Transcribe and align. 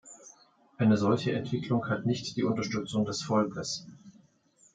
Eine 0.79 0.97
solche 0.97 1.31
Entwicklung 1.31 1.87
hat 1.87 2.07
nicht 2.07 2.35
die 2.35 2.43
Unterstützung 2.43 3.05
des 3.05 3.21
Volkes. 3.21 3.85